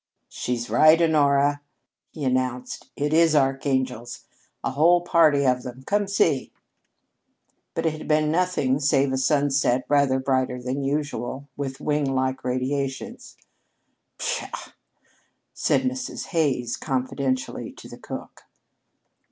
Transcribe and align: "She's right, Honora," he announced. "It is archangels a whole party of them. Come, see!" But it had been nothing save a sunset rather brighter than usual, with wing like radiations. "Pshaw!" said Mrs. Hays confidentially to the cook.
"She's 0.29 0.67
right, 0.67 0.99
Honora," 0.99 1.61
he 2.09 2.23
announced. 2.25 2.89
"It 2.95 3.13
is 3.13 3.35
archangels 3.35 4.25
a 4.63 4.71
whole 4.71 5.01
party 5.01 5.45
of 5.45 5.61
them. 5.61 5.83
Come, 5.85 6.07
see!" 6.07 6.51
But 7.75 7.85
it 7.85 7.91
had 7.93 8.07
been 8.07 8.31
nothing 8.31 8.79
save 8.79 9.13
a 9.13 9.17
sunset 9.19 9.85
rather 9.87 10.19
brighter 10.19 10.59
than 10.59 10.81
usual, 10.83 11.47
with 11.55 11.79
wing 11.79 12.15
like 12.15 12.43
radiations. 12.43 13.37
"Pshaw!" 14.17 14.71
said 15.53 15.83
Mrs. 15.83 16.25
Hays 16.29 16.77
confidentially 16.77 17.71
to 17.73 17.87
the 17.87 17.99
cook. 17.99 18.45